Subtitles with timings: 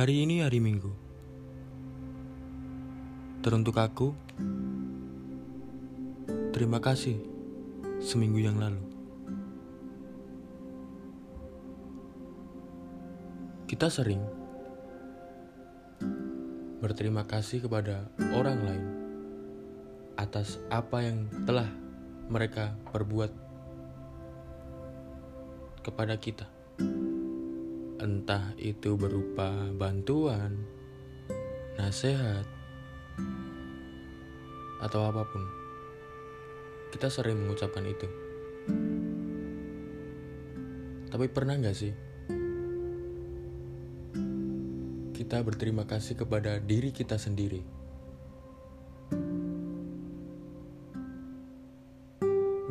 [0.00, 0.88] Hari ini hari Minggu.
[3.44, 4.16] Teruntuk aku,
[6.56, 7.20] terima kasih
[8.00, 8.80] seminggu yang lalu.
[13.68, 14.24] Kita sering
[16.80, 18.84] berterima kasih kepada orang lain
[20.16, 21.68] atas apa yang telah
[22.32, 23.36] mereka perbuat
[25.84, 26.48] kepada kita
[28.00, 30.56] entah itu berupa bantuan,
[31.76, 32.48] nasihat,
[34.80, 35.44] atau apa pun.
[36.90, 38.08] Kita sering mengucapkan itu.
[41.10, 41.92] Tapi pernah nggak sih
[45.20, 47.60] kita berterima kasih kepada diri kita sendiri?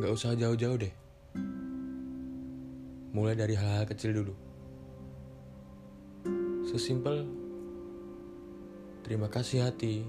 [0.02, 0.94] Nggak usah jauh-jauh deh.
[3.14, 4.49] Mulai dari hal-hal kecil dulu.
[6.70, 7.26] Sesimpel
[9.02, 10.06] terima kasih hati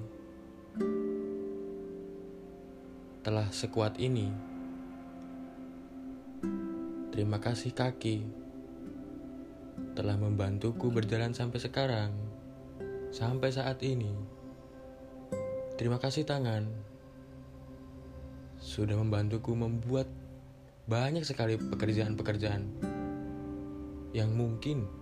[3.24, 4.28] telah sekuat ini.
[7.16, 8.28] Terima kasih kaki
[9.96, 12.12] telah membantuku berjalan sampai sekarang,
[13.08, 14.12] sampai saat ini.
[15.80, 16.68] Terima kasih tangan
[18.60, 20.12] sudah membantuku membuat
[20.84, 22.68] banyak sekali pekerjaan-pekerjaan
[24.12, 24.99] yang mungkin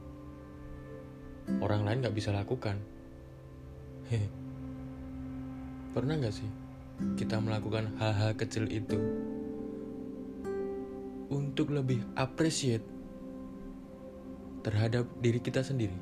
[1.64, 2.77] orang lain gak bisa lakukan.
[4.12, 4.28] Hehe.
[5.96, 6.50] Pernah gak sih
[7.16, 8.98] kita melakukan hal-hal kecil itu
[11.28, 12.84] untuk lebih appreciate
[14.62, 15.96] terhadap diri kita sendiri?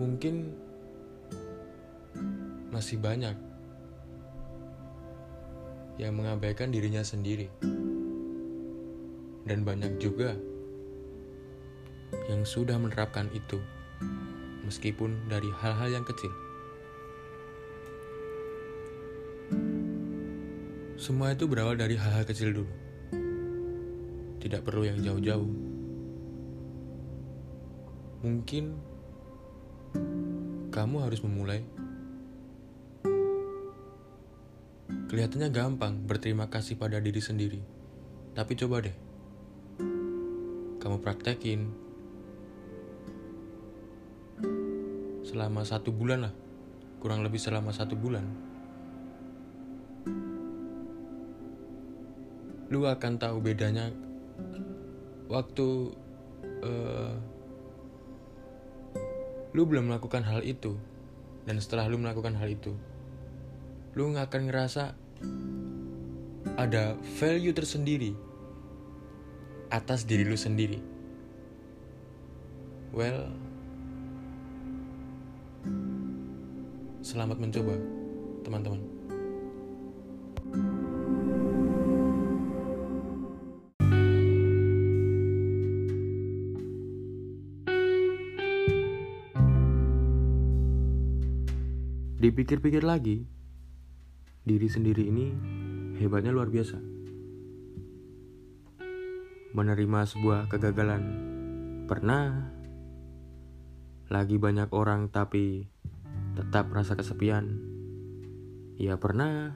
[0.00, 0.34] Mungkin
[2.72, 3.36] masih banyak
[6.00, 7.52] yang mengabaikan dirinya sendiri
[9.50, 10.38] dan banyak juga
[12.30, 13.58] yang sudah menerapkan itu,
[14.62, 16.30] meskipun dari hal-hal yang kecil.
[20.94, 22.74] Semua itu berawal dari hal-hal kecil dulu,
[24.38, 25.50] tidak perlu yang jauh-jauh.
[28.22, 28.78] Mungkin
[30.70, 31.66] kamu harus memulai.
[35.10, 37.58] Kelihatannya gampang berterima kasih pada diri sendiri,
[38.38, 39.09] tapi coba deh
[40.80, 41.68] kamu praktekin.
[45.22, 46.34] Selama satu bulan lah.
[46.98, 48.24] Kurang lebih selama satu bulan.
[52.72, 53.92] Lu akan tahu bedanya
[55.30, 55.94] waktu
[56.64, 57.14] uh,
[59.52, 60.74] lu belum melakukan hal itu.
[61.44, 62.72] Dan setelah lu melakukan hal itu
[63.98, 64.94] lu akan ngerasa
[66.54, 68.14] ada value tersendiri
[69.70, 70.82] atas diri lu sendiri.
[72.90, 73.30] Well,
[77.06, 77.78] selamat mencoba,
[78.42, 78.82] teman-teman.
[92.20, 93.24] Dipikir-pikir lagi,
[94.44, 95.32] diri sendiri ini
[95.96, 96.89] hebatnya luar biasa
[99.50, 101.02] menerima sebuah kegagalan.
[101.90, 102.54] Pernah
[104.06, 105.66] lagi banyak orang tapi
[106.38, 107.58] tetap merasa kesepian.
[108.78, 109.50] Ia pernah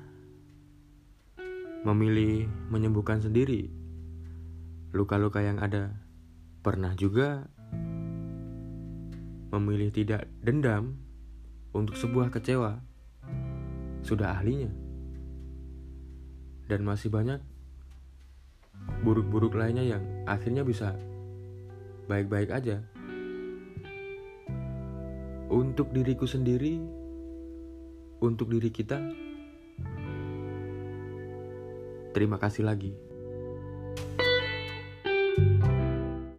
[1.87, 3.71] memilih menyembuhkan sendiri
[4.91, 5.95] luka-luka yang ada.
[6.65, 7.47] Pernah juga
[9.55, 10.99] memilih tidak dendam
[11.71, 12.83] untuk sebuah kecewa.
[14.03, 14.75] Sudah ahlinya.
[16.67, 17.54] Dan masih banyak
[19.05, 20.97] buruk-buruk lainnya yang akhirnya bisa
[22.09, 22.81] baik-baik aja.
[25.49, 26.81] Untuk diriku sendiri,
[28.19, 28.99] untuk diri kita,
[32.17, 33.14] terima kasih lagi.